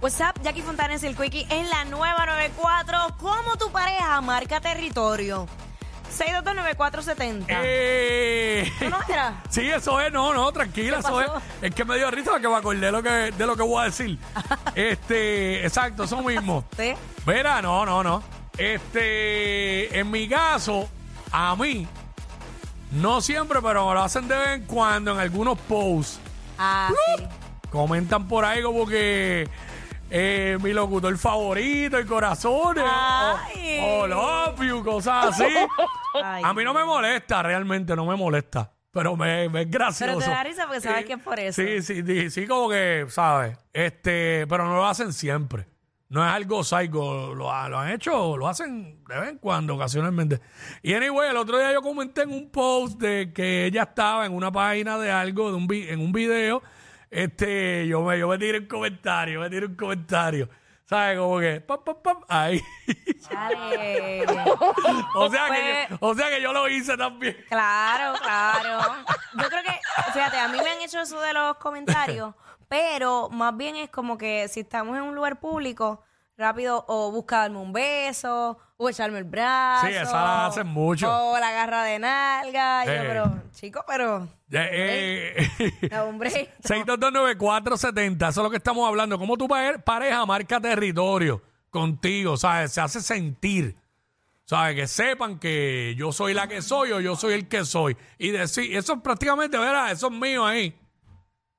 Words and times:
What's 0.00 0.18
up, 0.20 0.40
Jackie 0.42 0.62
Fontanes 0.62 1.02
y 1.02 1.08
el 1.08 1.14
Quickie 1.14 1.46
en 1.50 1.68
la 1.68 1.84
nueva 1.84 2.24
94. 2.24 3.16
¿Cómo 3.18 3.58
tu 3.58 3.70
pareja 3.70 4.18
marca 4.22 4.58
territorio? 4.58 5.46
6229470. 6.10 7.44
Eh, 7.48 8.72
¿Tú 8.78 8.88
no 8.88 8.96
eras? 9.06 9.34
sí, 9.50 9.68
eso 9.68 10.00
es, 10.00 10.10
no, 10.10 10.32
no, 10.32 10.50
tranquila, 10.52 11.00
¿Qué 11.00 11.00
eso 11.00 11.20
es. 11.20 11.28
Es 11.60 11.74
que 11.74 11.84
me 11.84 11.98
dio 11.98 12.10
risa 12.10 12.30
porque 12.30 12.48
me 12.48 12.56
acordé 12.56 12.86
de 12.86 12.92
lo 12.92 13.02
que, 13.02 13.10
de 13.10 13.46
lo 13.46 13.54
que 13.54 13.62
voy 13.62 13.82
a 13.82 13.84
decir. 13.84 14.18
este, 14.74 15.66
exacto, 15.66 16.04
eso 16.04 16.22
mismo. 16.22 16.64
¿Sí? 16.78 16.94
Mira, 17.26 17.60
no, 17.60 17.84
no, 17.84 18.02
no. 18.02 18.22
Este, 18.56 19.98
en 19.98 20.10
mi 20.10 20.26
caso, 20.30 20.88
a 21.30 21.54
mí, 21.56 21.86
no 22.92 23.20
siempre, 23.20 23.60
pero 23.60 23.86
me 23.86 23.94
lo 23.96 24.02
hacen 24.02 24.26
de 24.28 24.34
vez 24.34 24.48
en 24.48 24.64
cuando 24.64 25.12
en 25.12 25.18
algunos 25.18 25.58
posts. 25.58 26.20
Ah, 26.58 26.90
sí. 27.18 27.24
Comentan 27.68 28.26
por 28.26 28.46
ahí 28.46 28.62
como 28.62 28.86
que 28.86 29.46
eh, 30.10 30.58
mi 30.60 30.72
locutor 30.72 31.16
favorito, 31.16 31.96
el 31.98 32.06
corazones, 32.06 32.84
Ay. 32.86 33.78
o, 33.82 34.00
o 34.00 34.06
love 34.06 34.60
you, 34.62 34.82
cosas 34.84 35.26
así. 35.26 35.44
Ay. 36.22 36.42
A 36.44 36.52
mí 36.52 36.64
no 36.64 36.74
me 36.74 36.84
molesta, 36.84 37.42
realmente 37.42 37.94
no 37.96 38.04
me 38.06 38.16
molesta. 38.16 38.72
Pero 38.92 39.14
me, 39.16 39.48
me 39.48 39.62
es 39.62 39.70
gracioso. 39.70 40.04
Pero 40.18 40.18
te 40.18 40.30
da 40.30 40.42
risa 40.42 40.66
porque 40.66 40.80
sabes 40.80 41.04
que 41.04 41.12
es 41.12 41.22
por 41.22 41.38
eso. 41.38 41.62
Sí, 41.62 41.80
sí, 41.80 42.02
sí, 42.04 42.28
sí, 42.30 42.46
como 42.48 42.68
que, 42.68 43.06
¿sabes? 43.08 43.56
Este, 43.72 44.46
pero 44.48 44.64
no 44.66 44.74
lo 44.74 44.86
hacen 44.86 45.12
siempre. 45.12 45.68
No 46.08 46.26
es 46.26 46.32
algo 46.34 46.64
psycho, 46.64 47.32
lo, 47.36 47.52
ha- 47.52 47.68
lo 47.68 47.78
han 47.78 47.92
hecho, 47.92 48.36
lo 48.36 48.48
hacen 48.48 49.04
de 49.04 49.20
vez 49.20 49.28
en 49.28 49.38
cuando, 49.38 49.76
ocasionalmente. 49.76 50.40
Y 50.82 50.92
anyway, 50.92 51.30
el 51.30 51.36
otro 51.36 51.56
día 51.56 51.72
yo 51.72 51.82
comenté 51.82 52.22
en 52.22 52.32
un 52.32 52.50
post 52.50 52.98
de 53.00 53.32
que 53.32 53.66
ella 53.66 53.84
estaba 53.84 54.26
en 54.26 54.32
una 54.34 54.50
página 54.50 54.98
de 54.98 55.08
algo, 55.12 55.50
de 55.50 55.56
un 55.56 55.68
vi- 55.68 55.88
en 55.88 56.00
un 56.00 56.10
video. 56.10 56.60
Este, 57.10 57.86
yo 57.88 58.02
me, 58.02 58.18
yo 58.18 58.28
me 58.28 58.38
tiré 58.38 58.58
un 58.60 58.66
comentario, 58.66 59.40
me 59.40 59.50
tiré 59.50 59.66
un 59.66 59.74
comentario. 59.74 60.48
¿Sabes? 60.84 61.18
Como 61.18 61.38
que, 61.38 61.60
pam, 61.60 61.84
pam, 61.84 61.96
pam, 62.02 62.16
ahí. 62.28 62.60
Dale. 63.30 64.24
o, 65.14 65.30
sea 65.30 65.46
que 65.46 65.86
Pues- 65.88 65.88
yo, 65.90 65.96
o 66.00 66.14
sea 66.14 66.30
que 66.30 66.42
yo 66.42 66.52
lo 66.52 66.68
hice 66.68 66.96
también. 66.96 67.36
Claro, 67.48 68.18
claro. 68.20 68.80
Yo 69.34 69.48
creo 69.48 69.62
que, 69.62 69.80
fíjate, 70.12 70.36
a 70.38 70.48
mí 70.48 70.58
me 70.62 70.68
han 70.70 70.80
hecho 70.82 71.00
eso 71.00 71.20
de 71.20 71.32
los 71.32 71.56
comentarios, 71.58 72.34
pero 72.68 73.28
más 73.30 73.56
bien 73.56 73.76
es 73.76 73.88
como 73.90 74.18
que 74.18 74.48
si 74.48 74.60
estamos 74.60 74.96
en 74.96 75.02
un 75.04 75.14
lugar 75.14 75.38
público, 75.38 76.02
rápido 76.36 76.84
o 76.88 77.12
buscarme 77.12 77.58
un 77.58 77.72
beso, 77.72 78.58
o 78.82 78.88
echarme 78.88 79.18
el 79.18 79.24
brazo. 79.24 79.86
Sí, 79.86 79.92
esa 79.92 80.12
la 80.12 80.46
hacen 80.46 80.66
mucho. 80.66 81.06
O 81.12 81.38
la 81.38 81.52
garra 81.52 81.84
de 81.84 81.98
nalga. 81.98 82.82
y 82.84 82.86
Yo, 82.86 82.92
Eh. 82.94 83.04
pero, 83.06 83.42
chico, 83.52 83.84
pero, 83.86 84.26
Eh, 84.50 85.34
eh, 85.58 85.88
no, 85.90 86.04
hombre. 86.04 86.30
6229470, 86.62 88.28
eso 88.30 88.40
es 88.40 88.44
lo 88.44 88.50
que 88.50 88.56
estamos 88.56 88.88
hablando. 88.88 89.18
¿Cómo 89.18 89.36
tu 89.36 89.46
pare- 89.46 89.78
pareja 89.78 90.24
marca 90.24 90.58
territorio 90.60 91.42
contigo? 91.70 92.36
¿Sabes? 92.38 92.72
Se 92.72 92.80
hace 92.80 93.00
sentir. 93.02 93.76
¿Sabes? 94.44 94.74
Que 94.74 94.86
sepan 94.88 95.38
que 95.38 95.94
yo 95.96 96.10
soy 96.10 96.34
la 96.34 96.48
que 96.48 96.60
soy 96.62 96.90
o 96.92 97.00
yo 97.00 97.14
soy 97.16 97.34
el 97.34 97.46
que 97.48 97.64
soy. 97.64 97.96
Y 98.18 98.30
decir, 98.30 98.74
eso 98.76 98.94
es 98.94 99.00
prácticamente, 99.00 99.56
¿verdad? 99.58 99.92
Eso 99.92 100.08
es 100.08 100.12
mío 100.12 100.44
ahí. 100.44 100.74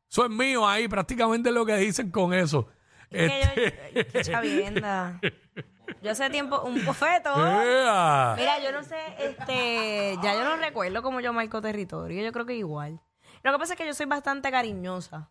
Eso 0.09 0.25
es 0.25 0.29
mío 0.31 0.67
ahí, 0.67 0.87
prácticamente 0.89 1.51
lo 1.51 1.65
que 1.65 1.77
dicen 1.77 2.11
con 2.11 2.33
eso. 2.33 2.67
Es 3.09 3.31
que 3.31 3.41
Este- 3.65 3.93
yo, 3.95 4.07
qué 4.11 4.21
chavienda. 4.23 5.19
Yo 6.01 6.11
hace 6.11 6.29
tiempo, 6.29 6.61
un 6.61 6.83
bofeto. 6.85 7.29
¡Ea! 7.35 8.35
Mira, 8.37 8.59
yo 8.63 8.71
no 8.71 8.83
sé, 8.83 8.97
este, 9.19 10.17
ya 10.23 10.33
yo 10.33 10.43
no 10.43 10.55
recuerdo 10.57 11.01
cómo 11.01 11.19
yo 11.19 11.33
marco 11.33 11.61
territorio, 11.61 12.23
yo 12.23 12.31
creo 12.31 12.45
que 12.45 12.55
igual. 12.55 12.99
Lo 13.43 13.51
que 13.51 13.57
pasa 13.59 13.73
es 13.73 13.77
que 13.79 13.85
yo 13.85 13.93
soy 13.93 14.05
bastante 14.05 14.51
cariñosa 14.51 15.29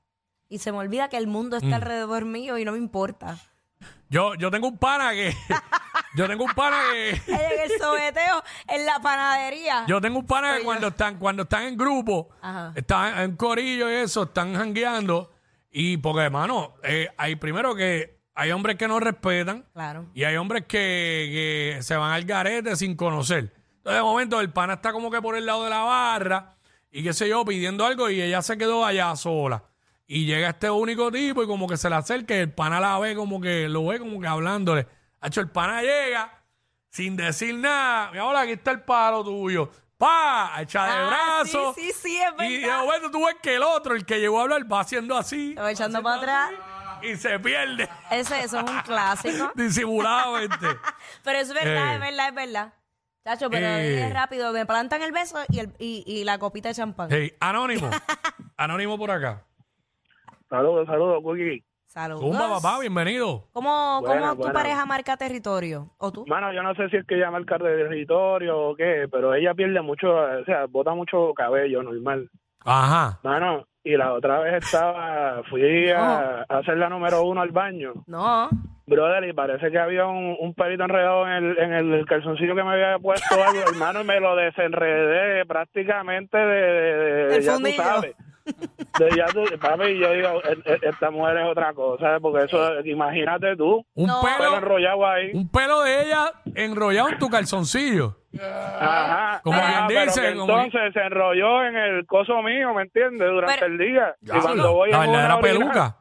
y 0.48 0.58
se 0.58 0.72
me 0.72 0.78
olvida 0.78 1.08
que 1.08 1.16
el 1.16 1.26
mundo 1.26 1.56
Mm. 1.60 1.64
está 1.64 1.76
alrededor 1.76 2.24
mío 2.24 2.58
y 2.58 2.64
no 2.64 2.72
me 2.72 2.78
importa. 2.78 3.36
Yo, 4.08 4.34
yo 4.34 4.50
tengo 4.50 4.68
un 4.68 4.76
pana 4.78 5.12
que. 5.12 5.34
yo 6.16 6.26
tengo 6.26 6.44
un 6.44 6.52
pana 6.52 6.76
que. 6.92 7.10
En 7.10 7.70
el 7.70 7.78
sobeteo, 7.80 8.42
en 8.66 8.84
la 8.84 8.98
panadería. 9.00 9.84
Yo 9.86 10.00
tengo 10.00 10.18
un 10.18 10.26
pana 10.26 10.58
que 10.58 10.64
cuando 10.64 10.88
están, 10.88 11.18
cuando 11.18 11.44
están 11.44 11.62
en 11.64 11.76
grupo, 11.76 12.28
Ajá. 12.42 12.72
están 12.74 13.18
en 13.20 13.36
corillo 13.36 13.88
y 13.90 13.94
eso, 13.94 14.24
están 14.24 14.54
jangueando. 14.54 15.30
Y 15.70 15.96
porque, 15.98 16.22
hermano, 16.22 16.74
eh, 16.82 17.08
hay 17.16 17.36
primero 17.36 17.74
que 17.76 18.19
hay 18.34 18.52
hombres 18.52 18.76
que 18.76 18.88
no 18.88 19.00
respetan 19.00 19.64
Claro. 19.72 20.06
y 20.14 20.24
hay 20.24 20.36
hombres 20.36 20.62
que, 20.66 21.76
que 21.76 21.82
se 21.82 21.96
van 21.96 22.12
al 22.12 22.24
garete 22.24 22.74
sin 22.76 22.96
conocer. 22.96 23.52
Entonces, 23.78 23.94
de 23.98 24.02
momento, 24.02 24.40
el 24.40 24.50
pana 24.52 24.74
está 24.74 24.92
como 24.92 25.10
que 25.10 25.20
por 25.22 25.36
el 25.36 25.46
lado 25.46 25.64
de 25.64 25.70
la 25.70 25.80
barra 25.80 26.56
y 26.90 27.02
qué 27.02 27.12
sé 27.12 27.28
yo, 27.28 27.44
pidiendo 27.44 27.84
algo 27.86 28.10
y 28.10 28.20
ella 28.20 28.42
se 28.42 28.56
quedó 28.58 28.84
allá 28.84 29.14
sola. 29.16 29.64
Y 30.06 30.26
llega 30.26 30.50
este 30.50 30.68
único 30.68 31.10
tipo 31.12 31.42
y 31.42 31.46
como 31.46 31.68
que 31.68 31.76
se 31.76 31.88
le 31.88 31.94
acerca 31.96 32.34
y 32.34 32.38
el 32.40 32.52
pana 32.52 32.80
la 32.80 32.98
ve 32.98 33.14
como 33.14 33.40
que, 33.40 33.68
lo 33.68 33.86
ve 33.86 33.98
como 34.00 34.20
que 34.20 34.26
hablándole. 34.26 34.86
Hacho, 35.20 35.40
el 35.40 35.48
pana 35.50 35.82
llega 35.82 36.42
sin 36.88 37.16
decir 37.16 37.54
nada. 37.54 38.10
Mira, 38.10 38.24
hola, 38.26 38.40
aquí 38.40 38.52
está 38.52 38.72
el 38.72 38.80
palo 38.80 39.22
tuyo. 39.22 39.70
¡Pa! 39.96 40.54
Echa 40.60 40.84
de 40.86 40.90
Ah, 40.92 41.06
brazo. 41.42 41.74
Sí, 41.76 41.92
sí, 41.92 41.92
sí, 42.02 42.16
es 42.16 42.32
Y 42.50 42.56
de 42.56 42.66
verdad. 42.66 42.84
momento 42.84 43.10
tú 43.10 43.24
ves 43.26 43.36
que 43.42 43.54
el 43.56 43.62
otro, 43.62 43.94
el 43.94 44.04
que 44.04 44.18
llegó 44.18 44.40
a 44.40 44.42
hablar, 44.42 44.70
va 44.72 44.80
haciendo 44.80 45.16
así. 45.16 45.54
Va 45.54 45.70
echando 45.70 46.02
para 46.02 46.16
atrás. 46.16 46.50
Y 47.02 47.16
se 47.16 47.38
pierde 47.40 47.88
Ese, 48.10 48.40
eso 48.42 48.58
es 48.60 48.70
un 48.70 48.78
clásico. 48.82 49.50
disimuladamente. 49.54 50.66
Pero 51.24 51.38
es 51.38 51.52
verdad, 51.52 51.92
Eh. 51.92 51.94
es 51.94 52.00
verdad, 52.00 52.28
es 52.28 52.34
verdad. 52.34 52.72
Chacho, 53.24 53.50
pero 53.50 53.66
Eh. 53.66 54.06
es 54.06 54.14
rápido. 54.14 54.50
Me 54.52 54.64
plantan 54.64 55.02
el 55.02 55.12
beso 55.12 55.38
y, 55.50 55.58
el, 55.60 55.74
y, 55.78 56.02
y 56.06 56.24
la 56.24 56.38
copita 56.38 56.68
de 56.70 56.74
champán. 56.74 57.08
Hey, 57.10 57.32
anónimo. 57.40 57.90
Anónimo 58.56 58.96
por 58.98 59.10
acá. 59.10 59.44
Saludos, 60.48 60.86
saludos, 60.86 61.22
Cookie. 61.22 61.64
Saludos. 61.86 62.22
Zumba, 62.22 62.48
papá, 62.60 62.78
bienvenido. 62.80 63.48
¿Cómo, 63.52 64.00
Buena, 64.00 64.20
cómo 64.20 64.32
tu 64.32 64.38
buena. 64.42 64.52
pareja 64.52 64.86
marca 64.86 65.16
territorio? 65.16 65.90
¿O 65.98 66.12
tú? 66.12 66.24
Mano, 66.26 66.52
yo 66.52 66.62
no 66.62 66.74
sé 66.74 66.88
si 66.88 66.96
es 66.96 67.06
que 67.06 67.16
ella 67.16 67.30
marca 67.30 67.58
de 67.58 67.76
territorio 67.84 68.58
o 68.70 68.76
qué, 68.76 69.06
pero 69.10 69.34
ella 69.34 69.54
pierde 69.54 69.80
mucho, 69.82 70.08
o 70.14 70.44
sea, 70.44 70.66
bota 70.66 70.94
mucho 70.94 71.32
cabello 71.34 71.82
normal. 71.82 72.30
Ajá. 72.64 73.18
Mano, 73.22 73.66
y 73.82 73.96
la 73.96 74.12
otra 74.12 74.40
vez 74.40 74.62
estaba, 74.64 75.42
fui 75.48 75.88
a, 75.90 76.44
a 76.48 76.58
hacer 76.58 76.76
la 76.76 76.88
número 76.88 77.22
uno 77.24 77.40
al 77.40 77.50
baño, 77.50 77.94
No. 78.06 78.50
brother, 78.86 79.24
y 79.28 79.32
parece 79.32 79.70
que 79.70 79.78
había 79.78 80.06
un, 80.06 80.36
un 80.38 80.52
pelito 80.54 80.84
enredado 80.84 81.26
en 81.26 81.32
el, 81.44 81.58
en 81.58 81.72
el 81.72 82.04
calzoncillo 82.06 82.54
que 82.54 82.62
me 82.64 82.72
había 82.72 82.98
puesto 82.98 83.34
algo, 83.42 83.60
hermano, 83.72 84.02
y 84.02 84.04
me 84.04 84.20
lo 84.20 84.36
desenredé 84.36 85.46
prácticamente 85.46 86.36
de, 86.36 87.26
de, 87.28 87.40
ya 87.42 87.56
tú 87.56 87.62
sabes. 87.76 88.14
De 88.98 89.10
ya 89.16 89.26
tú, 89.26 89.44
papi, 89.60 89.98
yo 89.98 90.12
digo, 90.12 90.42
e- 90.44 90.72
e- 90.72 90.78
esta 90.88 91.10
mujer 91.10 91.38
es 91.38 91.44
otra 91.46 91.72
cosa, 91.74 92.18
porque 92.20 92.44
eso, 92.44 92.80
imagínate 92.84 93.56
tú, 93.56 93.84
Un 93.94 94.06
No. 94.06 94.20
pelo 94.22 94.36
pelo, 94.38 94.56
enrollado 94.58 95.06
ahí. 95.06 95.30
un 95.34 95.48
pelo 95.50 95.80
de 95.82 96.04
ella 96.04 96.32
enrollado 96.54 97.08
en 97.10 97.18
tu 97.18 97.28
calzoncillo. 97.28 98.16
Ajá. 98.80 99.40
Como 99.42 99.58
quien 99.60 99.86
pero 99.88 100.00
dice, 100.04 100.34
como- 100.36 100.58
entonces 100.62 100.92
se 100.92 101.00
enrolló 101.00 101.64
en 101.64 101.76
el 101.76 102.06
coso 102.06 102.42
mío, 102.42 102.72
¿me 102.74 102.82
entiendes? 102.82 103.28
Durante 103.28 103.54
Pero- 103.60 103.66
el 103.72 103.78
día. 103.78 104.14
y 104.22 104.30
cuando 104.40 104.72
voy 104.74 104.90
la 104.90 104.98
una 104.98 105.06
verdadera 105.10 105.36
orina- 105.36 105.58
peluca. 105.58 105.96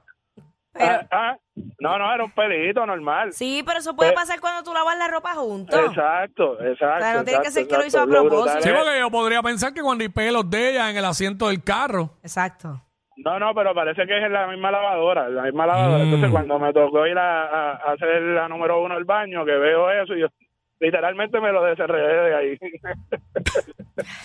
Pero, 0.80 0.92
Ah, 0.92 1.06
ah, 1.12 1.38
no, 1.80 1.98
no, 2.00 2.14
era 2.16 2.24
un 2.24 2.32
pelito 2.32 2.86
normal. 2.86 3.34
sí, 3.34 3.62
pero 3.66 3.80
eso 3.80 3.96
puede 3.96 4.14
pasar 4.14 4.40
cuando 4.40 4.64
tú 4.64 4.74
lavas 4.74 4.98
la 4.98 5.08
ropa 5.10 5.36
juntos. 5.36 5.78
Exacto, 5.90 6.54
exacto. 6.64 6.96
O 6.96 7.00
sea, 7.02 7.14
no 7.16 7.24
tiene 7.26 7.42
que 7.42 7.48
exacto, 7.48 7.52
ser 7.52 7.68
que 7.68 7.78
lo 7.78 7.86
hizo 7.86 8.02
a 8.02 8.08
propósito. 8.08 8.62
Sí, 8.62 8.70
porque 8.74 9.00
yo 9.00 9.12
podría 9.12 9.44
pensar 9.44 9.74
que 9.74 9.82
cuando 9.82 10.02
hay 10.04 10.10
pelos 10.10 10.50
de 10.50 10.72
ella 10.72 10.90
en 10.90 10.98
el 10.98 11.06
asiento 11.06 11.50
del 11.50 11.62
carro. 11.64 12.12
Exacto. 12.24 12.82
No, 13.18 13.38
no, 13.38 13.54
pero 13.54 13.76
parece 13.76 14.08
que 14.08 14.18
es 14.18 14.24
en 14.24 14.32
la 14.32 14.48
misma 14.48 14.72
lavadora, 14.72 15.28
la 15.28 15.44
misma 15.44 15.68
lavadora. 15.68 15.98
Mm. 16.00 16.04
Entonces, 16.06 16.32
cuando 16.32 16.58
me 16.58 16.72
tocó 16.72 17.06
ir 17.06 17.18
a, 17.18 17.44
a- 17.44 17.72
a 17.74 17.92
hacer 17.92 18.22
la 18.22 18.48
número 18.48 18.82
uno 18.82 18.96
al 18.96 19.04
baño, 19.04 19.44
que 19.44 19.52
veo 19.52 19.92
eso, 19.92 20.14
y 20.16 20.22
yo 20.22 20.28
literalmente 20.80 21.40
me 21.40 21.52
lo 21.52 21.64
desenredé 21.64 22.30
de 22.30 22.36
ahí. 22.36 22.60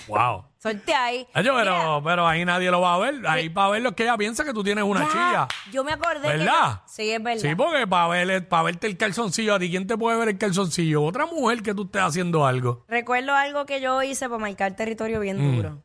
Wow. 0.07 0.45
Suerte 0.59 0.95
ahí. 0.95 1.27
Mira, 1.35 1.53
pero, 1.57 2.01
pero 2.05 2.27
ahí 2.29 2.45
nadie 2.45 2.71
lo 2.71 2.81
va 2.81 2.95
a 2.95 2.99
ver. 2.99 3.27
Ahí 3.27 3.49
para 3.49 3.71
ver 3.71 3.83
lo 3.83 3.93
que 3.97 4.05
ella 4.05 4.17
piensa 4.17 4.45
que 4.45 4.53
tú 4.53 4.63
tienes 4.63 4.85
una 4.85 5.01
ya, 5.01 5.09
chilla. 5.11 5.49
Yo 5.73 5.83
me 5.83 5.93
acordé. 5.93 6.21
que- 6.31 6.37
¿Verdad? 6.39 6.83
sí, 6.87 7.11
es 7.11 7.21
verdad. 7.23 7.41
Sí, 7.43 7.55
porque 7.57 7.87
para, 7.89 8.07
ver, 8.09 8.49
para 8.49 8.63
verte 8.63 8.87
el 8.87 8.97
calzoncillo, 8.97 9.55
a 9.55 9.59
ti, 9.59 9.71
¿quién 9.71 9.87
te 9.89 9.97
puede 9.99 10.17
ver 10.17 10.29
el 10.29 10.39
calzoncillo? 10.39 11.03
Otra 11.03 11.27
mujer 11.27 11.63
que 11.63 11.75
tú 11.75 11.85
estés 11.87 12.03
haciendo 12.03 12.47
algo. 12.47 12.85
Recuerdo 12.87 13.35
algo 13.35 13.67
que 13.67 13.81
yo 13.81 14.01
hice 14.05 14.29
para 14.29 14.39
marcar 14.39 14.77
territorio 14.77 15.19
bien 15.21 15.39
Mm. 15.39 15.57
duro. 15.57 15.83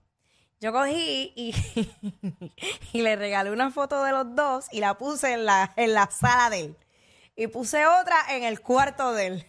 Yo 0.62 0.72
cogí 0.72 1.34
y, 1.36 1.56
y 2.94 3.02
le 3.02 3.16
regalé 3.16 3.50
una 3.52 3.72
foto 3.72 4.04
de 4.04 4.12
los 4.12 4.36
dos 4.36 4.68
y 4.72 4.82
la 4.82 4.94
puse 5.00 5.34
en 5.34 5.46
la, 5.46 5.72
en 5.78 5.94
la 5.94 6.12
sala 6.12 6.50
de 6.52 6.60
él. 6.66 6.76
Y 7.36 7.48
puse 7.48 7.88
otra 7.88 8.16
en 8.36 8.44
el 8.44 8.60
cuarto 8.60 9.14
de 9.14 9.28
él. 9.28 9.46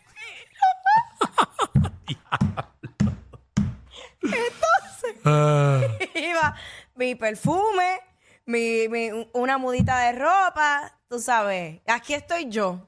Ah, 5.25 5.81
Iba 6.15 6.55
mi 6.95 7.15
perfume, 7.15 8.01
mi, 8.47 8.89
mi- 8.89 9.11
una 9.33 9.59
mudita 9.59 9.99
de 10.01 10.13
ropa, 10.19 10.93
tú 11.09 11.19
sabes. 11.19 11.81
Aquí 11.87 12.15
estoy 12.15 12.49
yo. 12.49 12.87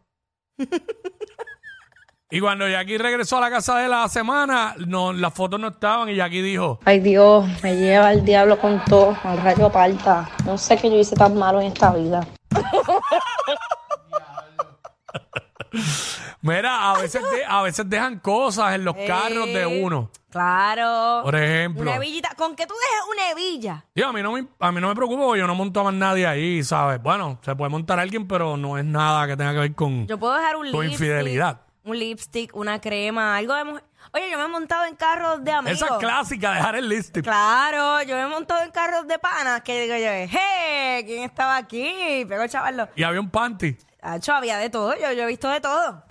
y 2.31 2.40
cuando 2.40 2.69
Jackie 2.69 2.99
regresó 2.99 3.38
a 3.38 3.43
la 3.43 3.50
casa 3.50 3.78
de 3.78 3.88
la 3.88 4.08
semana, 4.08 4.75
no, 4.87 5.12
las 5.12 5.32
fotos 5.34 5.58
no 5.60 5.69
estaban 5.69 6.08
y 6.08 6.16
Jackie 6.16 6.43
dijo, 6.43 6.78
Ay 6.84 7.00
Dios, 7.00 7.46
me 7.62 7.76
lleva 7.76 8.12
el 8.12 8.25
diablo 8.25 8.58
con 8.58 8.82
todo, 8.84 9.16
al 9.25 9.40
rayo 9.43 9.70
parta. 9.70 10.31
No 10.44 10.56
sé 10.58 10.76
qué 10.76 10.90
yo 10.90 10.96
hice 10.98 11.16
tan 11.16 11.37
malo 11.37 11.60
en 11.60 11.69
esta 11.69 11.93
vida. 11.93 12.26
Mira, 16.43 16.91
a 16.91 16.99
veces, 17.00 17.23
de- 17.31 17.44
a 17.47 17.62
veces 17.62 17.89
dejan 17.89 18.19
cosas 18.19 18.75
en 18.75 18.85
los 18.85 18.94
carros 19.06 19.47
de 19.47 19.62
Eh, 19.62 19.83
uno. 19.83 20.11
Claro. 20.31 21.21
Por 21.23 21.37
ejemplo. 21.37 21.83
Una 21.83 21.97
hebillita. 21.97 22.35
¿Con 22.37 22.56
que 22.56 22.67
tú 22.67 22.75
dejes 22.75 23.05
una 23.12 23.31
hebilla? 23.31 23.85
Tío, 23.94 24.09
a 24.09 24.12
mí 24.12 24.23
no 24.23 24.33
me, 24.33 24.47
a 24.59 24.73
mí 24.73 24.81
no 24.81 24.89
me 24.89 24.94
preocupa 24.94 25.23
porque 25.25 25.41
yo 25.41 25.47
no 25.47 25.55
monto 25.55 25.81
a 25.81 25.85
más 25.85 25.94
nadie 25.94 26.27
ahí, 26.27 26.62
¿sabes? 26.65 27.00
Bueno, 27.03 27.39
se 27.43 27.55
puede 27.55 27.71
montar 27.71 27.99
alguien, 28.00 28.27
pero 28.27 28.56
no 28.56 28.77
es 28.77 28.85
nada 28.85 29.27
que 29.27 29.37
tenga 29.37 29.53
que 29.53 29.59
ver 29.61 29.75
con... 29.75 30.06
Yo 30.06 30.19
puedo 30.19 30.35
dejar 30.35 30.56
un 30.56 30.71
Con 30.73 30.81
lipstick. 30.87 30.93
infidelidad. 31.09 31.61
Un 31.85 31.99
lipstick, 31.99 32.55
una 32.56 32.81
crema, 32.81 33.37
algo 33.37 33.55
de 33.55 33.65
mujer. 33.65 33.85
Oye, 34.15 34.31
yo 34.31 34.39
me 34.39 34.44
he 34.44 34.49
montado 34.49 34.85
en 34.85 34.94
carros 34.97 35.43
de 35.44 35.53
amigos. 35.53 35.81
Esa 35.83 35.94
es 35.94 35.99
clásica, 36.00 36.53
dejar 36.55 36.77
el 36.77 36.89
lipstick. 36.89 37.25
Claro, 37.25 38.03
yo 38.03 38.15
me 38.17 38.23
he 38.23 38.27
montado 38.27 38.62
en 38.62 38.71
carros 38.71 39.06
de 39.06 39.19
panas 39.19 39.62
que 39.62 39.81
digo 39.83 39.94
yo, 39.97 40.29
¡hey! 40.39 41.05
¿Quién 41.05 41.25
estaba 41.25 41.56
aquí? 41.56 42.25
Pegó 42.29 42.43
el 42.43 42.50
chaval. 42.50 42.91
Y 42.97 43.03
había 43.05 43.21
un 43.21 43.31
panty. 43.31 43.77
Hacho, 44.02 44.32
había 44.32 44.58
de 44.58 44.69
todo. 44.69 44.94
Yo, 44.96 45.12
yo 45.12 45.22
he 45.22 45.26
visto 45.26 45.49
de 45.49 45.60
todo. 45.60 46.02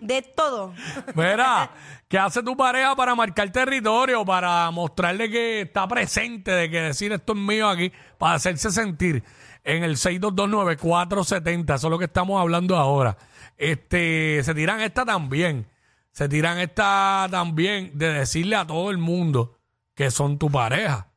De 0.00 0.20
todo. 0.20 0.74
Mira, 1.14 1.70
¿qué 2.08 2.18
hace 2.18 2.42
tu 2.42 2.56
pareja 2.56 2.96
para 2.96 3.14
marcar 3.14 3.50
territorio, 3.52 4.24
para 4.24 4.68
mostrarle 4.72 5.30
que 5.30 5.60
está 5.60 5.86
presente, 5.86 6.50
de 6.50 6.68
que 6.68 6.80
decir 6.80 7.12
esto 7.12 7.34
es 7.34 7.38
mío 7.38 7.68
aquí, 7.68 7.92
para 8.18 8.34
hacerse 8.34 8.72
sentir 8.72 9.22
en 9.62 9.84
el 9.84 9.96
6229470? 9.96 11.74
Eso 11.76 11.86
es 11.86 11.90
lo 11.90 11.98
que 12.00 12.06
estamos 12.06 12.40
hablando 12.40 12.76
ahora. 12.76 13.16
Este, 13.56 14.42
se 14.42 14.52
tiran 14.52 14.80
esta 14.80 15.04
también. 15.04 15.68
Se 16.10 16.28
tiran 16.28 16.58
esta 16.58 17.28
también 17.30 17.92
de 17.94 18.12
decirle 18.12 18.56
a 18.56 18.66
todo 18.66 18.90
el 18.90 18.98
mundo 18.98 19.60
que 19.94 20.10
son 20.10 20.36
tu 20.36 20.50
pareja. 20.50 21.12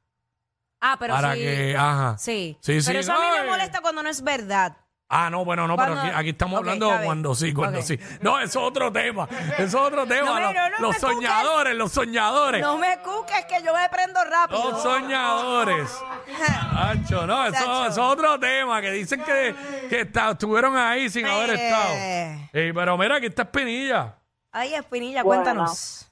Ah, 0.80 0.96
pero 1.00 1.16
para 1.16 1.34
sí. 1.34 1.40
que, 1.40 1.76
ajá. 1.76 2.18
Sí. 2.20 2.58
Sí, 2.62 2.82
sí, 2.82 2.88
Pero 2.88 3.00
eso 3.00 3.14
a 3.14 3.20
mí 3.20 3.40
me 3.40 3.50
molesta 3.50 3.82
cuando 3.82 4.04
no 4.04 4.10
es 4.10 4.22
verdad. 4.22 4.78
Ah, 5.12 5.28
no, 5.32 5.44
bueno, 5.44 5.68
no, 5.68 5.76
pero 5.76 5.94
Cuando- 5.94 6.12
aquí, 6.12 6.20
aquí 6.20 6.30
estamos 6.30 6.54
Ok, 6.60 6.60
hablando 6.60 6.86
está 6.86 6.98
bien. 7.00 7.06
cuando 7.08 7.34
sí, 7.36 7.52
cuando 7.54 7.80
Ok. 7.80 7.86
sí. 7.86 8.00
No, 8.22 8.40
eso 8.40 8.60
es 8.60 8.66
otro 8.68 8.92
tema. 8.92 9.28
Eso 9.58 9.64
es 9.64 9.74
otro 9.76 10.06
tema. 10.06 10.40
No, 10.40 10.54
no 10.54 10.70
los 10.80 10.94
me 10.94 11.00
soñadores, 11.00 11.76
los 11.76 11.92
soñadores. 11.92 12.62
No 12.62 12.78
me 12.78 13.00
cuques 13.00 13.46
que 13.46 13.64
yo 13.66 13.74
me 13.74 13.90
prendo 13.90 14.24
rápido. 14.24 14.70
Los 14.70 14.84
soñadores. 14.84 15.90
Ancho, 16.76 17.26
no, 17.26 17.44
eso, 17.46 17.54
Chacho. 17.54 17.82
eso 17.86 17.90
es 17.90 17.98
otro 17.98 18.40
tema 18.40 18.82
que 18.82 18.92
dicen 18.92 19.24
que, 19.24 19.56
que 19.90 20.02
está- 20.02 20.32
estuvieron 20.32 20.78
ahí 20.78 21.10
sin 21.10 21.26
haber 21.26 21.50
Eh. 21.52 21.54
estado. 21.56 22.50
Ey, 22.54 22.74
pero 22.74 22.98
mira, 22.98 23.16
aquí 23.18 23.26
está 23.26 23.42
Espinilla. 23.42 24.16
Ay, 24.52 24.76
Espinilla, 24.76 25.24
Bueno. 25.24 25.42
cuéntanos. 25.44 26.09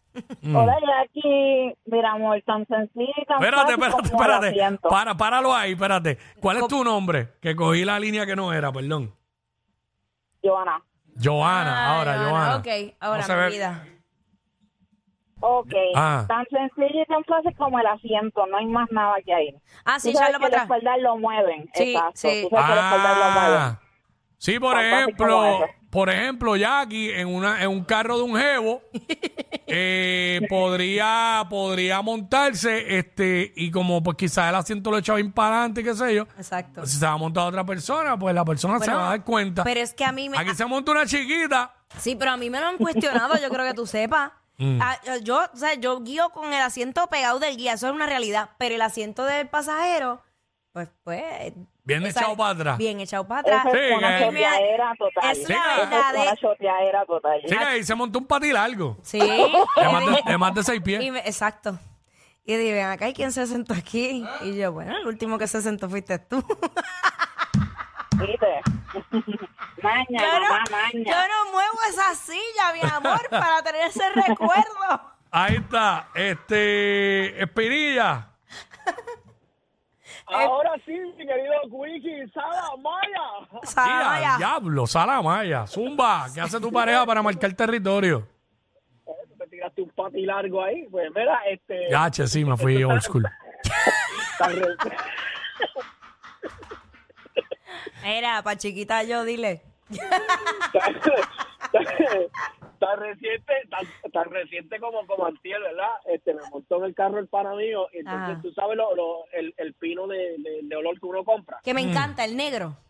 Hola, 0.56 0.76
Jackie. 0.86 1.76
Mira, 1.86 2.12
amor, 2.12 2.42
tan 2.46 2.66
sencillo 2.68 3.14
y 3.18 3.26
tan 3.26 3.40
Mm. 3.40 3.44
Espérate, 3.44 3.62
fácil 3.78 3.84
espérate, 3.84 4.10
como 4.10 4.24
el 4.24 4.30
espérate. 4.32 4.48
asiento. 4.62 4.90
Para, 4.90 5.16
páralo 5.18 5.54
ahí, 5.54 5.72
espérate. 5.74 6.18
¿Cuál 6.40 6.58
es 6.58 6.68
tu 6.68 6.84
nombre? 6.84 7.30
Que 7.42 7.56
cogí 7.56 7.84
la 7.86 8.00
línea 8.00 8.26
que 8.26 8.36
no 8.36 8.52
era, 8.54 8.72
perdón. 8.72 9.14
Joana. 10.44 10.82
Joana, 11.22 11.74
Ah, 11.88 11.98
ahora, 11.98 12.14
Joana, 12.18 12.30
Joana. 12.30 12.56
Ok, 12.58 12.68
ahora 13.00 13.18
No 13.22 13.24
se 13.28 13.36
mi 13.36 13.52
vida. 13.52 13.86
Ok. 15.40 15.74
Ah. 15.96 16.26
Tan 16.28 16.46
sencillo 16.50 17.02
y 17.02 17.06
tan 17.06 17.24
fácil 17.26 17.56
como 17.58 17.80
el 17.80 17.86
asiento. 17.86 18.46
No 18.48 18.58
hay 18.58 18.66
más 18.66 18.90
nada 18.92 19.16
que 19.26 19.34
hay. 19.34 19.56
Ah, 19.86 20.00
sí, 20.00 20.12
Tú 20.12 20.18
sabes 20.18 20.30
echarlo 20.30 20.40
que 20.40 20.44
para 20.44 20.48
el 20.48 20.54
atrás. 20.54 20.64
espaldar 20.64 21.00
lo 21.00 21.18
mueven. 21.18 21.70
Sí, 21.74 21.94
Exacto. 21.94 22.12
sí. 22.16 22.48
Tú 22.50 22.56
sabes 22.56 22.66
que 22.66 22.72
el 22.74 22.80
espaldar 22.80 23.18
lo 23.18 23.32
mueven. 23.40 23.60
Ah, 23.60 23.80
sí, 24.38 24.60
por 24.60 24.74
Tan 24.74 24.82
fácil 24.84 24.98
ejemplo, 25.04 25.28
como 25.28 25.46
eso. 25.66 25.66
Por 25.98 26.12
ejemplo, 26.12 26.56
Jackie 26.56 27.10
en 27.10 27.28
una 27.28 27.64
en 27.64 27.70
un 27.72 27.84
carro 27.84 28.18
de 28.18 28.24
un 28.24 28.38
jevo 28.38 28.84
eh, 29.66 30.40
podría 30.48 31.44
podría 31.50 32.04
montarse 32.04 33.00
este 33.00 33.52
y 33.56 33.72
como 33.72 34.04
pues 34.04 34.16
quizás 34.16 34.50
el 34.50 34.54
asiento 34.54 34.92
lo 34.92 35.00
echaba 35.00 35.16
bien 35.16 35.32
para 35.32 35.56
adelante, 35.56 35.84
qué 35.84 35.96
sé 35.96 36.14
yo. 36.14 36.28
Exacto. 36.38 36.86
Si 36.86 37.00
se 37.00 37.06
va 37.08 37.14
a 37.14 37.18
montar 37.18 37.48
otra 37.48 37.66
persona, 37.66 38.16
pues 38.16 38.36
la 38.36 38.46
persona 38.46 38.78
se 38.78 38.86
Bueno, 38.86 38.98
va 39.00 39.08
a 39.08 39.10
dar 39.10 39.24
cuenta. 39.24 39.64
Pero 39.64 39.80
es 39.80 39.96
que 39.96 40.06
a 40.06 40.12
mí 40.12 40.30
me. 40.30 40.38
Aquí 40.38 40.54
se 40.54 40.68
monta 40.68 40.92
una 40.92 41.08
chiquita. 41.08 41.74
Sí, 41.98 42.16
pero 42.16 42.30
a 42.30 42.38
mí 42.38 42.48
me 42.52 42.60
lo 42.60 42.68
han 42.68 42.78
cuestionado, 42.78 43.36
yo 43.42 43.50
creo 43.50 43.66
que 43.66 43.74
tú 43.74 43.88
sepas. 43.88 44.34
Mm. 44.60 44.80
Ah, 44.82 44.98
yo, 45.22 45.40
o 45.54 45.56
sea, 45.56 45.76
yo 45.76 46.02
guío 46.02 46.30
con 46.30 46.52
el 46.52 46.60
asiento 46.62 47.06
pegado 47.12 47.38
del 47.38 47.58
guía, 47.58 47.74
eso 47.74 47.90
es 47.90 47.94
una 47.94 48.08
realidad. 48.08 48.50
Pero 48.58 48.74
el 48.74 48.82
asiento 48.82 49.24
del 49.24 49.48
pasajero, 49.48 50.24
pues, 50.74 50.90
pues. 51.04 51.54
Bien 51.88 52.06
esa- 52.06 52.20
echado 52.20 52.36
para 52.38 52.50
atrás. 52.52 52.78
Bien 52.78 53.00
echado 53.00 53.28
para 53.28 53.42
atrás. 53.42 53.66
Eso 53.66 53.76
Sí, 53.78 53.82
es 53.84 53.98
una 53.98 54.18
que- 54.20 54.26
choteadera 54.26 54.94
total. 55.00 55.32
Es 55.32 55.50
la 55.50 55.56
una 56.22 56.36
choteadera 56.36 57.06
total. 57.06 57.42
Sí, 57.48 57.58
que 57.58 57.64
ahí 57.64 57.84
se 57.84 57.96
montó 57.96 58.20
un 58.20 58.26
pati 58.28 58.52
largo. 58.52 58.98
Sí. 59.02 59.20
De 59.20 59.88
más 59.90 60.06
de, 60.06 60.22
de 60.32 60.38
más 60.38 60.54
de 60.54 60.64
seis 60.64 60.82
pies. 60.82 61.02
Y 61.02 61.12
me- 61.12 61.20
exacto. 61.20 61.80
Y 62.46 62.56
dije, 62.56 62.82
acá 62.84 63.06
hay 63.06 63.14
quien 63.14 63.32
se 63.32 63.46
sentó 63.48 63.74
aquí. 63.74 64.26
Y 64.42 64.56
yo, 64.58 64.72
bueno, 64.74 64.98
el 64.98 65.08
último 65.08 65.38
que 65.38 65.48
se 65.48 65.62
sentó 65.62 65.90
fuiste 65.90 66.20
tú. 66.20 66.44
¿Viste? 68.18 68.62
maña, 69.84 70.06
Yo 70.10 70.40
no, 70.40 70.50
mamá, 70.50 70.64
maña. 70.72 70.92
yo 71.06 71.28
no 71.28 71.52
muevo 71.52 71.78
esa 71.90 72.16
silla, 72.16 72.74
mi 72.74 72.82
amor, 72.90 73.22
para 73.30 73.62
tener 73.62 73.88
ese 73.88 74.10
recuerdo. 74.10 75.02
Ahí 75.30 75.56
está, 75.58 76.08
este 76.16 77.42
Espinilla. 77.44 78.30
Ahora 80.28 80.74
sí, 80.86 80.92
mi 81.18 81.26
querido 81.26 81.54
Quickie, 81.64 82.28
Sala 82.34 82.70
Maya. 82.82 83.48
Tía, 83.62 83.70
Samaya. 83.72 84.36
diablo, 84.38 84.86
Salamaya. 84.88 85.68
Zumba, 85.68 86.28
¿qué 86.34 86.42
hace 86.42 86.60
tu 86.60 86.72
pareja 86.72 87.06
para 87.06 87.22
marcar 87.22 87.54
territorio? 87.54 88.28
Te 89.38 89.48
tiraste 89.48 89.82
un 89.84 89.90
pati 89.92 90.26
largo 90.26 90.62
ahí. 90.62 90.86
Pues 90.92 91.10
mira, 91.16 91.40
este. 91.50 91.90
Ya, 91.90 92.10
che, 92.12 92.28
sí, 92.28 92.44
me 92.44 92.58
fui 92.58 92.84
old 92.84 93.02
school. 93.02 93.24
tan 94.40 94.56
re- 94.56 94.76
Era, 98.04 98.42
para 98.44 98.58
chiquita 98.58 99.04
yo, 99.04 99.24
dile. 99.24 99.62
tan 99.90 100.96
reciente, 102.96 103.54
tan, 103.70 104.12
tan 104.12 104.30
reciente 104.32 104.80
como, 104.80 105.06
como 105.06 105.26
antier, 105.26 105.60
¿verdad? 105.62 105.90
Este, 106.06 106.34
me 106.34 106.42
montó 106.50 106.78
en 106.78 106.84
el 106.86 106.96
carro 106.96 107.20
el 107.20 107.28
pana 107.28 107.54
mío, 107.56 107.88
y 107.94 107.98
entonces 108.00 108.30
Ajá. 108.30 108.42
tú 108.42 108.52
sabes 108.54 108.78
lo, 108.78 108.96
lo- 108.96 109.26
el, 109.34 109.54
el 109.58 109.74
pino 109.74 110.08
de, 110.08 110.18
de- 110.38 110.60
de 110.64 110.76
olor 110.76 111.00
que 111.00 111.06
uno 111.06 111.24
compra. 111.26 111.60
Que 111.64 111.74
me 111.74 111.82
encanta 111.82 112.24
el 112.24 112.36
negro. 112.38 112.78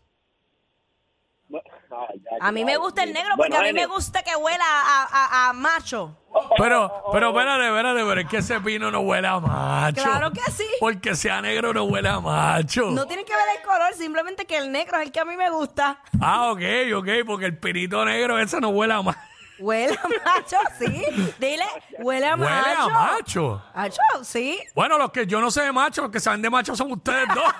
Ya, 1.50 2.36
A 2.46 2.52
mí 2.52 2.62
me 2.66 2.76
gusta 2.76 3.02
el 3.02 3.14
negro 3.14 3.30
porque 3.34 3.48
Bueno, 3.48 3.64
a 3.64 3.66
mí 3.66 3.72
me 3.72 3.86
gusta 3.86 4.22
que 4.22 4.36
huela 4.36 4.62
a, 4.66 5.04
a- 5.10 5.48
a 5.48 5.52
macho. 5.54 6.14
Pero, 6.58 7.02
pero 7.10 7.28
espérate, 7.30 7.66
espérate, 7.66 8.00
pero 8.04 8.20
es 8.20 8.28
que 8.28 8.36
ese 8.36 8.60
pino 8.60 8.90
no 8.90 9.00
huele 9.00 9.26
a 9.26 9.38
macho. 9.40 10.02
Claro 10.02 10.30
que 10.30 10.42
sí. 10.52 10.66
Porque 10.78 11.14
sea 11.14 11.40
negro 11.40 11.72
no 11.72 11.84
huele 11.84 12.10
a 12.10 12.20
macho. 12.20 12.90
No 12.90 13.06
tiene 13.06 13.24
que 13.24 13.32
ver 13.32 13.44
el 13.58 13.62
color, 13.64 13.94
simplemente 13.94 14.44
que 14.44 14.58
el 14.58 14.70
negro 14.70 14.98
es 14.98 15.06
el 15.06 15.12
que 15.12 15.20
a 15.20 15.24
mí 15.24 15.36
me 15.38 15.48
gusta. 15.48 15.98
Ah, 16.20 16.52
ok, 16.52 16.60
ok, 16.94 17.08
porque 17.26 17.46
el 17.46 17.56
pinito 17.56 18.04
negro 18.04 18.38
ese 18.38 18.60
no 18.60 18.68
huele 18.68 18.92
a 18.92 19.00
macho. 19.00 19.18
Huele 19.58 19.96
a 19.96 20.08
macho, 20.24 20.56
sí. 20.78 21.02
Dile, 21.38 21.64
huele 21.98 22.26
a 22.26 22.34
Huele 22.36 22.46
macho. 22.50 22.82
a 22.82 22.88
macho. 22.88 23.62
Macho, 23.74 24.00
sí. 24.24 24.58
Bueno, 24.74 24.98
los 24.98 25.10
que 25.10 25.26
yo 25.26 25.40
no 25.40 25.50
sé 25.50 25.62
de 25.62 25.72
macho, 25.72 26.02
los 26.02 26.10
que 26.10 26.20
saben 26.20 26.42
de 26.42 26.50
macho 26.50 26.76
son 26.76 26.92
ustedes 26.92 27.26
dos. 27.34 27.52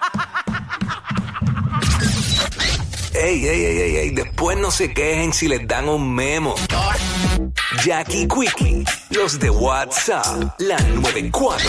Ey, 3.14 3.44
ey, 3.46 3.64
ey, 3.64 3.78
ey, 3.80 3.96
ey, 3.96 4.10
después 4.10 4.56
no 4.58 4.70
se 4.70 4.92
quejen 4.94 5.32
si 5.32 5.48
les 5.48 5.66
dan 5.66 5.88
un 5.88 6.14
memo. 6.14 6.54
Jackie 7.84 8.28
Quickie, 8.28 8.84
los 9.10 9.38
de 9.40 9.50
WhatsApp, 9.50 10.52
la 10.58 10.78
94. 10.78 11.66